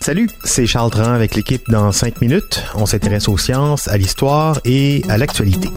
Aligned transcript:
Salut, 0.00 0.28
c'est 0.42 0.66
Charles 0.66 0.90
Dran 0.90 1.12
avec 1.12 1.36
l'équipe 1.36 1.62
dans 1.70 1.92
5 1.92 2.20
minutes. 2.20 2.64
On 2.74 2.86
s'intéresse 2.86 3.28
aux 3.28 3.38
sciences, 3.38 3.86
à 3.86 3.96
l'histoire 3.96 4.58
et 4.64 5.04
à 5.08 5.16
l'actualité. 5.16 5.68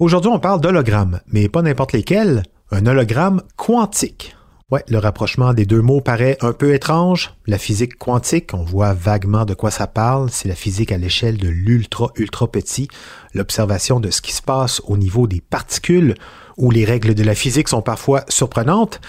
Aujourd'hui, 0.00 0.30
on 0.30 0.38
parle 0.38 0.60
d'hologrammes, 0.60 1.20
mais 1.28 1.48
pas 1.48 1.62
n'importe 1.62 1.94
lesquels, 1.94 2.42
un 2.70 2.84
hologramme 2.84 3.40
quantique. 3.56 4.36
Ouais, 4.70 4.84
le 4.88 4.98
rapprochement 4.98 5.54
des 5.54 5.64
deux 5.64 5.80
mots 5.80 6.02
paraît 6.02 6.36
un 6.42 6.52
peu 6.52 6.74
étrange. 6.74 7.32
La 7.46 7.56
physique 7.56 7.96
quantique, 7.96 8.52
on 8.52 8.64
voit 8.64 8.92
vaguement 8.92 9.46
de 9.46 9.54
quoi 9.54 9.70
ça 9.70 9.86
parle. 9.86 10.28
C'est 10.30 10.48
la 10.48 10.54
physique 10.54 10.92
à 10.92 10.98
l'échelle 10.98 11.38
de 11.38 11.48
l'ultra 11.48 12.10
ultra 12.16 12.50
petit, 12.50 12.88
l'observation 13.32 13.98
de 13.98 14.10
ce 14.10 14.20
qui 14.20 14.32
se 14.32 14.42
passe 14.42 14.82
au 14.84 14.98
niveau 14.98 15.26
des 15.26 15.40
particules, 15.40 16.16
où 16.56 16.70
les 16.70 16.84
règles 16.84 17.14
de 17.14 17.22
la 17.22 17.34
physique 17.34 17.68
sont 17.68 17.82
parfois 17.82 18.24
surprenantes. 18.28 19.00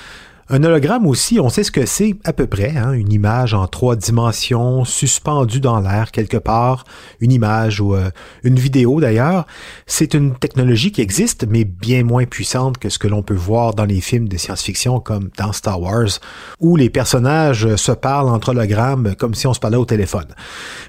Un 0.50 0.64
hologramme 0.64 1.06
aussi, 1.06 1.42
on 1.42 1.50
sait 1.50 1.64
ce 1.64 1.72
que 1.72 1.86
c'est 1.86 2.16
à 2.24 2.32
peu 2.32 2.48
près, 2.48 2.78
hein, 2.78 2.94
une 2.94 3.12
image 3.12 3.54
en 3.54 3.68
trois 3.68 3.98
dimensions 3.98 4.86
suspendue 4.86 5.60
dans 5.60 5.82
l'air 5.82 6.12
quelque 6.12 6.38
part, 6.38 6.86
une 7.20 7.34
image 7.34 7.82
ou 7.82 7.96
euh, 7.96 8.10
une 8.44 8.56
vidéo 8.56 9.02
d'ailleurs. 9.02 9.46
C'est 9.88 10.14
une 10.14 10.36
technologie 10.36 10.94
qui 10.94 11.02
existe, 11.02 11.46
mais 11.50 11.66
bien 11.66 12.06
moins 12.06 12.24
puissante 12.24 12.78
que 12.78 12.88
ce 12.88 12.98
que 12.98 13.10
l'on 13.10 13.24
peut 13.24 13.34
voir 13.34 13.74
dans 13.74 13.84
les 13.84 14.00
films 14.00 14.30
de 14.30 14.38
science-fiction 14.38 15.02
comme 15.02 15.32
dans 15.38 15.52
Star 15.52 15.82
Wars, 15.82 16.22
où 16.62 16.78
les 16.78 16.90
personnages 16.90 17.76
se 17.76 17.92
parlent 17.92 18.30
entre 18.30 18.50
hologrammes 18.50 19.16
comme 19.16 19.34
si 19.34 19.48
on 19.48 19.54
se 19.54 19.60
parlait 19.60 19.76
au 19.76 19.86
téléphone. 19.86 20.28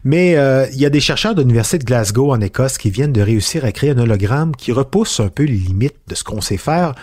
Mais 0.05 0.37
euh, 0.37 0.69
il 0.73 0.79
y 0.79 0.87
a 0.87 0.91
des 0.91 1.01
chercheurs 1.01 1.35
de 1.35 1.43
l'Université 1.43 1.79
de 1.79 1.85
Glasgow 1.85 2.31
en 2.31 2.41
Écosse 2.41 2.79
qui 2.79 2.91
viennent 2.91 3.13
de 3.13 3.23
réussir 3.23 3.65
à 3.65 3.73
créer 3.73 3.91
un 3.91 3.99
hologramme 3.99 4.55
qui 4.55 4.71
repousse 4.71 5.19
un 5.19 5.31
peu 5.31 5.43
les 5.43 5.53
limites 5.53 5.97
de 6.07 6.15
ce 6.15 6.23
qu'on 6.23 6.41
sait 6.41 6.59
faire, 6.59 6.95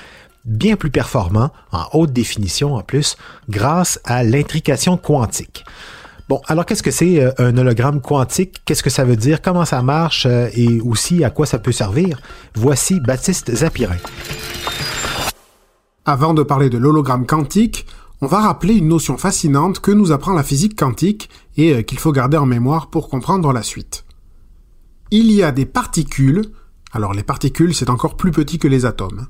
bien 0.45 0.75
plus 0.75 0.91
performant, 0.91 1.51
en 1.71 1.85
haute 1.93 2.13
définition 2.13 2.75
en 2.75 2.81
plus, 2.81 3.17
grâce 3.49 3.99
à 4.05 4.23
l'intrication 4.23 4.97
quantique. 4.97 5.65
Bon, 6.27 6.41
alors 6.47 6.65
qu'est-ce 6.65 6.81
que 6.81 6.91
c'est 6.91 7.21
euh, 7.23 7.31
un 7.37 7.55
hologramme 7.57 8.01
quantique? 8.01 8.61
Qu'est-ce 8.65 8.81
que 8.81 8.89
ça 8.89 9.03
veut 9.03 9.15
dire? 9.15 9.43
Comment 9.43 9.65
ça 9.65 9.83
marche? 9.83 10.25
Euh, 10.25 10.49
et 10.55 10.81
aussi 10.81 11.23
à 11.23 11.29
quoi 11.29 11.45
ça 11.45 11.59
peut 11.59 11.71
servir? 11.71 12.19
Voici 12.55 12.99
Baptiste 12.99 13.53
Zapirin. 13.53 13.97
Avant 16.03 16.33
de 16.33 16.41
parler 16.41 16.69
de 16.69 16.79
l'hologramme 16.79 17.27
quantique, 17.27 17.85
on 18.21 18.27
va 18.27 18.39
rappeler 18.39 18.73
une 18.73 18.87
notion 18.87 19.17
fascinante 19.17 19.81
que 19.81 19.91
nous 19.91 20.11
apprend 20.11 20.33
la 20.33 20.43
physique 20.43 20.75
quantique 20.75 21.29
et 21.57 21.73
euh, 21.73 21.81
qu'il 21.83 21.99
faut 21.99 22.11
garder 22.11 22.37
en 22.37 22.47
mémoire 22.47 22.89
pour 22.89 23.09
comprendre 23.09 23.53
la 23.53 23.61
suite. 23.61 24.05
Il 25.11 25.31
y 25.31 25.43
a 25.43 25.51
des 25.51 25.65
particules, 25.65 26.43
alors 26.91 27.13
les 27.13 27.23
particules 27.23 27.75
c'est 27.75 27.91
encore 27.91 28.17
plus 28.17 28.31
petit 28.31 28.57
que 28.57 28.67
les 28.67 28.85
atomes, 28.87 29.27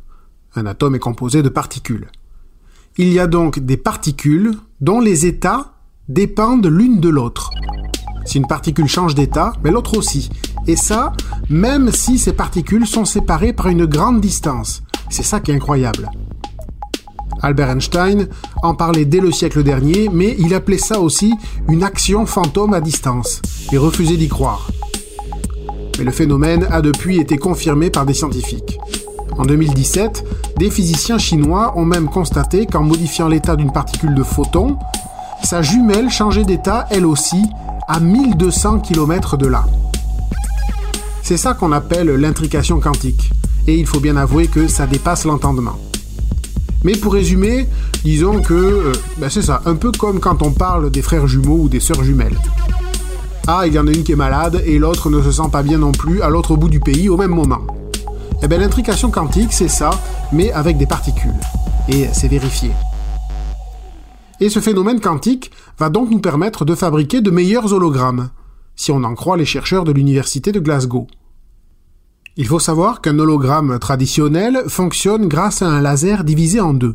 un 0.55 0.65
atome 0.65 0.95
est 0.95 0.99
composé 0.99 1.43
de 1.43 1.49
particules. 1.49 2.07
Il 2.97 3.11
y 3.11 3.19
a 3.19 3.27
donc 3.27 3.59
des 3.59 3.77
particules 3.77 4.53
dont 4.79 5.01
les 5.01 5.25
états 5.25 5.73
dépendent 6.07 6.67
l'une 6.67 6.99
de 6.99 7.09
l'autre. 7.09 7.51
Si 8.25 8.37
une 8.37 8.47
particule 8.47 8.87
change 8.87 9.15
d'état, 9.15 9.53
mais 9.63 9.71
l'autre 9.71 9.97
aussi. 9.97 10.29
Et 10.65 10.75
ça, 10.75 11.13
même 11.49 11.91
si 11.91 12.17
ces 12.17 12.33
particules 12.33 12.87
sont 12.87 13.05
séparées 13.05 13.53
par 13.53 13.67
une 13.67 13.85
grande 13.85 14.21
distance. 14.21 14.81
C'est 15.09 15.23
ça 15.23 15.39
qui 15.39 15.51
est 15.51 15.55
incroyable. 15.55 16.09
Albert 17.41 17.69
Einstein 17.69 18.27
en 18.63 18.73
parlait 18.73 19.05
dès 19.05 19.19
le 19.19 19.31
siècle 19.31 19.61
dernier, 19.61 20.09
mais 20.11 20.35
il 20.39 20.53
appelait 20.53 20.77
ça 20.77 20.99
aussi 20.99 21.33
une 21.67 21.83
action 21.83 22.25
fantôme 22.25 22.73
à 22.73 22.81
distance, 22.81 23.41
et 23.71 23.77
refusait 23.77 24.17
d'y 24.17 24.29
croire. 24.29 24.67
Mais 25.97 26.05
le 26.05 26.11
phénomène 26.11 26.65
a 26.71 26.81
depuis 26.81 27.19
été 27.19 27.37
confirmé 27.37 27.89
par 27.89 28.05
des 28.05 28.13
scientifiques. 28.13 28.74
En 29.37 29.43
2017, 29.43 30.23
des 30.57 30.69
physiciens 30.69 31.17
chinois 31.17 31.73
ont 31.77 31.85
même 31.85 32.07
constaté 32.07 32.65
qu'en 32.65 32.83
modifiant 32.83 33.27
l'état 33.27 33.55
d'une 33.55 33.71
particule 33.71 34.15
de 34.15 34.23
photon, 34.23 34.77
sa 35.43 35.61
jumelle 35.61 36.09
changeait 36.09 36.45
d'état 36.45 36.87
elle 36.89 37.05
aussi 37.05 37.43
à 37.87 37.99
1200 37.99 38.79
km 38.79 39.37
de 39.37 39.47
là. 39.47 39.65
C'est 41.21 41.37
ça 41.37 41.53
qu'on 41.53 41.71
appelle 41.71 42.07
l'intrication 42.07 42.79
quantique, 42.79 43.29
et 43.67 43.77
il 43.77 43.85
faut 43.85 43.99
bien 43.99 44.15
avouer 44.15 44.47
que 44.47 44.67
ça 44.67 44.87
dépasse 44.87 45.25
l'entendement. 45.25 45.75
Mais 46.83 46.95
pour 46.95 47.13
résumer, 47.13 47.67
disons 48.03 48.41
que 48.41 48.53
euh, 48.53 48.91
ben 49.17 49.29
c'est 49.29 49.41
ça, 49.41 49.61
un 49.65 49.75
peu 49.75 49.91
comme 49.91 50.19
quand 50.19 50.43
on 50.43 50.51
parle 50.51 50.91
des 50.91 51.01
frères 51.01 51.27
jumeaux 51.27 51.63
ou 51.63 51.69
des 51.69 51.79
sœurs 51.79 52.03
jumelles. 52.03 52.37
Ah, 53.47 53.63
il 53.67 53.73
y 53.73 53.79
en 53.79 53.87
a 53.87 53.91
une 53.91 54.03
qui 54.03 54.13
est 54.13 54.15
malade 54.15 54.61
et 54.65 54.79
l'autre 54.79 55.09
ne 55.09 55.21
se 55.21 55.31
sent 55.31 55.49
pas 55.51 55.63
bien 55.63 55.79
non 55.79 55.91
plus 55.91 56.21
à 56.21 56.29
l'autre 56.29 56.55
bout 56.55 56.69
du 56.69 56.79
pays 56.79 57.09
au 57.09 57.17
même 57.17 57.31
moment. 57.31 57.61
Eh 58.45 58.47
bien, 58.47 58.59
l'intrication 58.59 59.09
quantique, 59.09 59.51
c'est 59.51 59.67
ça, 59.67 59.89
mais 60.31 60.51
avec 60.51 60.77
des 60.77 60.85
particules. 60.85 61.33
Et 61.89 62.07
c'est 62.13 62.27
vérifié. 62.27 62.69
Et 64.39 64.49
ce 64.49 64.59
phénomène 64.59 65.01
quantique 65.01 65.49
va 65.79 65.89
donc 65.89 66.11
nous 66.11 66.19
permettre 66.19 66.63
de 66.63 66.75
fabriquer 66.75 67.21
de 67.21 67.31
meilleurs 67.31 67.73
hologrammes, 67.73 68.29
si 68.75 68.91
on 68.91 69.03
en 69.03 69.15
croit 69.15 69.35
les 69.35 69.45
chercheurs 69.45 69.83
de 69.83 69.91
l'université 69.91 70.51
de 70.51 70.59
Glasgow. 70.59 71.07
Il 72.37 72.45
faut 72.45 72.59
savoir 72.59 73.01
qu'un 73.01 73.17
hologramme 73.17 73.79
traditionnel 73.79 74.65
fonctionne 74.67 75.27
grâce 75.27 75.63
à 75.63 75.67
un 75.67 75.81
laser 75.81 76.23
divisé 76.23 76.59
en 76.59 76.75
deux. 76.75 76.93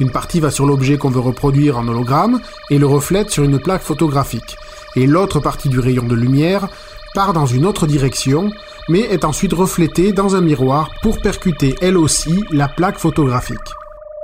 Une 0.00 0.10
partie 0.10 0.40
va 0.40 0.50
sur 0.50 0.66
l'objet 0.66 0.98
qu'on 0.98 1.10
veut 1.10 1.20
reproduire 1.20 1.78
en 1.78 1.86
hologramme 1.86 2.40
et 2.70 2.78
le 2.78 2.86
reflète 2.88 3.30
sur 3.30 3.44
une 3.44 3.60
plaque 3.60 3.82
photographique, 3.82 4.56
et 4.96 5.06
l'autre 5.06 5.38
partie 5.38 5.68
du 5.68 5.78
rayon 5.78 6.08
de 6.08 6.16
lumière 6.16 6.68
part 7.16 7.32
dans 7.32 7.46
une 7.46 7.64
autre 7.64 7.86
direction, 7.86 8.50
mais 8.90 9.00
est 9.00 9.24
ensuite 9.24 9.54
reflétée 9.54 10.12
dans 10.12 10.36
un 10.36 10.42
miroir 10.42 10.90
pour 11.00 11.18
percuter 11.22 11.74
elle 11.80 11.96
aussi 11.96 12.44
la 12.50 12.68
plaque 12.68 12.98
photographique. 12.98 13.72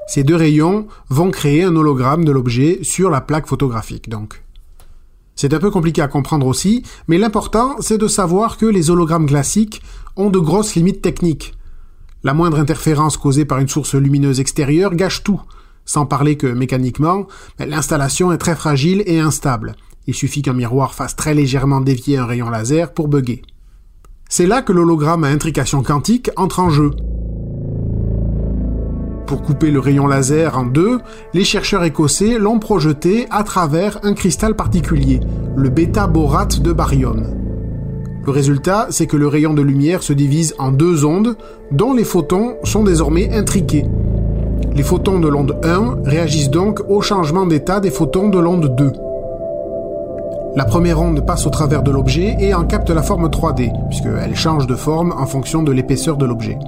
Ces 0.06 0.24
deux 0.24 0.36
rayons 0.36 0.86
vont 1.08 1.30
créer 1.30 1.64
un 1.64 1.74
hologramme 1.74 2.26
de 2.26 2.32
l'objet 2.32 2.80
sur 2.82 3.08
la 3.08 3.22
plaque 3.22 3.46
photographique, 3.46 4.10
donc. 4.10 4.42
C'est 5.36 5.54
un 5.54 5.58
peu 5.58 5.70
compliqué 5.70 6.02
à 6.02 6.06
comprendre 6.06 6.46
aussi, 6.46 6.82
mais 7.08 7.16
l'important 7.16 7.76
c'est 7.80 7.96
de 7.96 8.08
savoir 8.08 8.58
que 8.58 8.66
les 8.66 8.90
hologrammes 8.90 9.26
classiques 9.26 9.80
ont 10.16 10.28
de 10.28 10.38
grosses 10.38 10.74
limites 10.74 11.00
techniques. 11.00 11.54
La 12.22 12.34
moindre 12.34 12.58
interférence 12.58 13.16
causée 13.16 13.46
par 13.46 13.58
une 13.58 13.68
source 13.68 13.94
lumineuse 13.94 14.38
extérieure 14.38 14.94
gâche 14.94 15.22
tout, 15.22 15.40
sans 15.86 16.04
parler 16.04 16.36
que 16.36 16.46
mécaniquement, 16.46 17.26
l'installation 17.58 18.32
est 18.32 18.38
très 18.38 18.54
fragile 18.54 19.02
et 19.06 19.18
instable, 19.18 19.76
il 20.06 20.14
suffit 20.14 20.42
qu'un 20.42 20.52
miroir 20.52 20.94
fasse 20.94 21.16
très 21.16 21.34
légèrement 21.34 21.80
dévier 21.80 22.18
un 22.18 22.26
rayon 22.26 22.50
laser 22.50 22.92
pour 22.92 23.08
bugger. 23.08 23.42
C'est 24.28 24.46
là 24.46 24.62
que 24.62 24.72
l'hologramme 24.72 25.24
à 25.24 25.28
intrication 25.28 25.82
quantique 25.82 26.30
entre 26.36 26.60
en 26.60 26.70
jeu. 26.70 26.90
Pour 29.26 29.42
couper 29.42 29.70
le 29.70 29.80
rayon 29.80 30.06
laser 30.06 30.58
en 30.58 30.64
deux, 30.64 30.98
les 31.32 31.44
chercheurs 31.44 31.84
écossais 31.84 32.38
l'ont 32.38 32.58
projeté 32.58 33.26
à 33.30 33.44
travers 33.44 33.98
un 34.02 34.14
cristal 34.14 34.56
particulier, 34.56 35.20
le 35.56 35.68
bêta-borate 35.68 36.60
de 36.60 36.72
barium. 36.72 37.24
Le 38.24 38.30
résultat, 38.30 38.86
c'est 38.90 39.06
que 39.06 39.16
le 39.16 39.26
rayon 39.26 39.52
de 39.52 39.62
lumière 39.62 40.02
se 40.02 40.12
divise 40.12 40.54
en 40.58 40.70
deux 40.70 41.04
ondes, 41.04 41.36
dont 41.70 41.92
les 41.92 42.04
photons 42.04 42.56
sont 42.62 42.84
désormais 42.84 43.32
intriqués. 43.32 43.84
Les 44.74 44.82
photons 44.82 45.18
de 45.18 45.28
l'onde 45.28 45.58
1 45.62 45.98
réagissent 46.04 46.50
donc 46.50 46.80
au 46.88 47.00
changement 47.00 47.46
d'état 47.46 47.80
des 47.80 47.90
photons 47.90 48.28
de 48.28 48.38
l'onde 48.38 48.74
2. 48.76 48.92
La 50.54 50.66
première 50.66 51.00
onde 51.00 51.24
passe 51.24 51.46
au 51.46 51.50
travers 51.50 51.82
de 51.82 51.90
l'objet 51.90 52.36
et 52.38 52.52
en 52.52 52.64
capte 52.64 52.90
la 52.90 53.02
forme 53.02 53.28
3D, 53.28 53.72
puisqu'elle 53.88 54.36
change 54.36 54.66
de 54.66 54.74
forme 54.74 55.14
en 55.16 55.24
fonction 55.24 55.62
de 55.62 55.72
l'épaisseur 55.72 56.18
de 56.18 56.26
l'objet. 56.26 56.58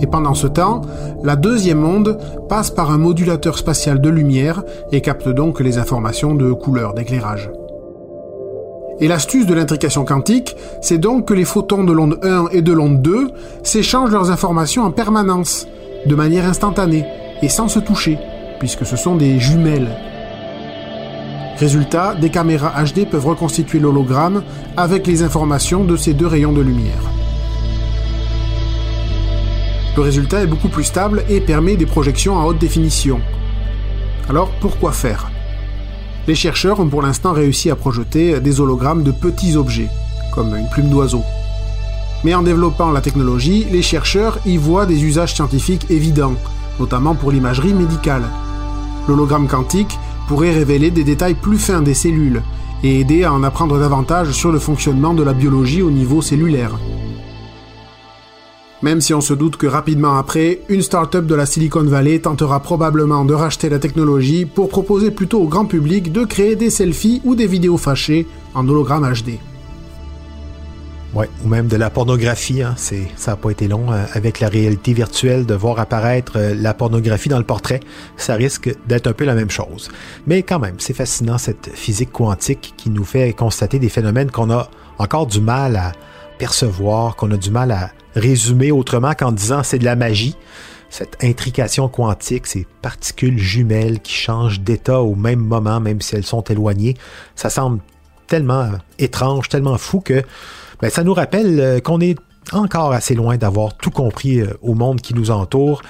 Et 0.00 0.08
pendant 0.08 0.34
ce 0.34 0.48
temps, 0.48 0.80
la 1.22 1.36
deuxième 1.36 1.84
onde 1.84 2.18
passe 2.48 2.70
par 2.70 2.90
un 2.90 2.98
modulateur 2.98 3.56
spatial 3.56 4.00
de 4.00 4.08
lumière 4.08 4.64
et 4.90 5.00
capte 5.00 5.28
donc 5.28 5.60
les 5.60 5.78
informations 5.78 6.34
de 6.34 6.52
couleur, 6.52 6.92
d'éclairage. 6.92 7.50
Et 8.98 9.06
l'astuce 9.06 9.46
de 9.46 9.54
l'intrication 9.54 10.04
quantique, 10.04 10.56
c'est 10.80 10.98
donc 10.98 11.28
que 11.28 11.34
les 11.34 11.44
photons 11.44 11.84
de 11.84 11.92
l'onde 11.92 12.18
1 12.24 12.46
et 12.50 12.62
de 12.62 12.72
l'onde 12.72 13.00
2 13.00 13.30
s'échangent 13.62 14.10
leurs 14.10 14.32
informations 14.32 14.82
en 14.82 14.90
permanence, 14.90 15.68
de 16.04 16.14
manière 16.16 16.46
instantanée, 16.46 17.04
et 17.42 17.48
sans 17.48 17.68
se 17.68 17.78
toucher, 17.78 18.18
puisque 18.58 18.84
ce 18.84 18.96
sont 18.96 19.14
des 19.14 19.38
jumelles, 19.38 19.94
Résultat, 21.58 22.14
des 22.14 22.30
caméras 22.30 22.72
HD 22.84 23.04
peuvent 23.04 23.26
reconstituer 23.26 23.80
l'hologramme 23.80 24.44
avec 24.76 25.08
les 25.08 25.24
informations 25.24 25.82
de 25.82 25.96
ces 25.96 26.14
deux 26.14 26.28
rayons 26.28 26.52
de 26.52 26.60
lumière. 26.60 27.02
Le 29.96 30.02
résultat 30.02 30.40
est 30.40 30.46
beaucoup 30.46 30.68
plus 30.68 30.84
stable 30.84 31.24
et 31.28 31.40
permet 31.40 31.76
des 31.76 31.84
projections 31.84 32.36
en 32.36 32.44
haute 32.44 32.58
définition. 32.58 33.20
Alors 34.30 34.50
pourquoi 34.60 34.92
faire? 34.92 35.32
Les 36.28 36.36
chercheurs 36.36 36.78
ont 36.78 36.86
pour 36.86 37.02
l'instant 37.02 37.32
réussi 37.32 37.72
à 37.72 37.74
projeter 37.74 38.38
des 38.38 38.60
hologrammes 38.60 39.02
de 39.02 39.10
petits 39.10 39.56
objets, 39.56 39.88
comme 40.32 40.54
une 40.54 40.68
plume 40.68 40.90
d'oiseau. 40.90 41.24
Mais 42.22 42.36
en 42.36 42.42
développant 42.42 42.92
la 42.92 43.00
technologie, 43.00 43.66
les 43.72 43.82
chercheurs 43.82 44.38
y 44.46 44.58
voient 44.58 44.86
des 44.86 45.02
usages 45.02 45.34
scientifiques 45.34 45.90
évidents, 45.90 46.34
notamment 46.78 47.16
pour 47.16 47.32
l'imagerie 47.32 47.74
médicale. 47.74 48.22
L'hologramme 49.08 49.48
quantique 49.48 49.98
pourrait 50.28 50.52
révéler 50.52 50.90
des 50.90 51.04
détails 51.04 51.34
plus 51.34 51.58
fins 51.58 51.80
des 51.80 51.94
cellules 51.94 52.42
et 52.84 53.00
aider 53.00 53.24
à 53.24 53.32
en 53.32 53.42
apprendre 53.42 53.80
davantage 53.80 54.32
sur 54.32 54.52
le 54.52 54.58
fonctionnement 54.58 55.14
de 55.14 55.22
la 55.22 55.32
biologie 55.32 55.82
au 55.82 55.90
niveau 55.90 56.20
cellulaire. 56.22 56.78
Même 58.82 59.00
si 59.00 59.12
on 59.12 59.20
se 59.20 59.34
doute 59.34 59.56
que 59.56 59.66
rapidement 59.66 60.16
après, 60.16 60.60
une 60.68 60.82
start-up 60.82 61.26
de 61.26 61.34
la 61.34 61.46
Silicon 61.46 61.82
Valley 61.82 62.20
tentera 62.20 62.60
probablement 62.60 63.24
de 63.24 63.34
racheter 63.34 63.68
la 63.68 63.80
technologie 63.80 64.44
pour 64.44 64.68
proposer 64.68 65.10
plutôt 65.10 65.40
au 65.40 65.48
grand 65.48 65.64
public 65.64 66.12
de 66.12 66.24
créer 66.24 66.54
des 66.54 66.70
selfies 66.70 67.20
ou 67.24 67.34
des 67.34 67.48
vidéos 67.48 67.78
fâchées 67.78 68.26
en 68.54 68.68
hologramme 68.68 69.10
HD. 69.10 69.40
Ouais, 71.14 71.28
ou 71.42 71.48
même 71.48 71.68
de 71.68 71.76
la 71.76 71.88
pornographie. 71.88 72.62
Hein. 72.62 72.74
C'est, 72.76 73.08
ça 73.16 73.30
n'a 73.30 73.36
pas 73.38 73.50
été 73.50 73.66
long 73.66 73.90
euh, 73.90 74.04
avec 74.12 74.40
la 74.40 74.48
réalité 74.48 74.92
virtuelle 74.92 75.46
de 75.46 75.54
voir 75.54 75.80
apparaître 75.80 76.32
euh, 76.36 76.54
la 76.54 76.74
pornographie 76.74 77.30
dans 77.30 77.38
le 77.38 77.44
portrait. 77.44 77.80
Ça 78.18 78.34
risque 78.34 78.70
d'être 78.86 79.06
un 79.06 79.14
peu 79.14 79.24
la 79.24 79.34
même 79.34 79.50
chose. 79.50 79.88
Mais 80.26 80.42
quand 80.42 80.58
même, 80.58 80.76
c'est 80.78 80.92
fascinant 80.92 81.38
cette 81.38 81.70
physique 81.74 82.12
quantique 82.12 82.74
qui 82.76 82.90
nous 82.90 83.04
fait 83.04 83.32
constater 83.32 83.78
des 83.78 83.88
phénomènes 83.88 84.30
qu'on 84.30 84.50
a 84.50 84.68
encore 84.98 85.26
du 85.26 85.40
mal 85.40 85.76
à 85.76 85.92
percevoir, 86.36 87.16
qu'on 87.16 87.30
a 87.32 87.38
du 87.38 87.50
mal 87.50 87.70
à 87.70 87.90
résumer 88.14 88.70
autrement 88.70 89.14
qu'en 89.14 89.32
disant 89.32 89.62
c'est 89.62 89.78
de 89.78 89.84
la 89.84 89.96
magie. 89.96 90.36
Cette 90.90 91.22
intrication 91.22 91.88
quantique, 91.88 92.46
ces 92.46 92.66
particules 92.82 93.38
jumelles 93.38 94.00
qui 94.00 94.12
changent 94.12 94.60
d'état 94.60 95.00
au 95.00 95.14
même 95.14 95.40
moment, 95.40 95.80
même 95.80 96.00
si 96.00 96.16
elles 96.16 96.24
sont 96.24 96.42
éloignées, 96.42 96.96
ça 97.34 97.50
semble 97.50 97.80
tellement 98.26 98.70
étrange, 98.98 99.48
tellement 99.48 99.78
fou 99.78 100.00
que 100.00 100.22
ben, 100.80 100.90
ça 100.90 101.04
nous 101.04 101.14
rappelle 101.14 101.60
euh, 101.60 101.80
qu'on 101.80 102.00
est 102.00 102.16
encore 102.52 102.92
assez 102.92 103.14
loin 103.14 103.36
d'avoir 103.36 103.76
tout 103.76 103.90
compris 103.90 104.40
euh, 104.40 104.54
au 104.62 104.74
monde 104.74 105.00
qui 105.00 105.14
nous 105.14 105.30
entoure. 105.30 105.82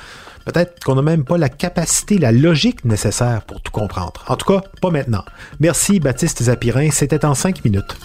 Peut-être 0.45 0.83
qu'on 0.83 0.95
n'a 0.95 1.03
même 1.03 1.25
pas 1.25 1.37
la 1.37 1.51
capacité, 1.51 2.17
la 2.17 2.33
logique 2.33 2.85
nécessaire 2.85 3.43
pour 3.43 3.61
tout 3.61 3.73
comprendre. 3.73 4.25
En 4.29 4.37
tout 4.37 4.47
cas, 4.47 4.63
pas 4.81 4.91
maintenant. 4.91 5.25
Merci 5.61 6.01
Baptiste 6.01 6.43
Zapirin, 6.43 6.91
c'était 6.91 7.25
en 7.27 7.35
cinq 7.35 7.65
minutes. 7.65 7.97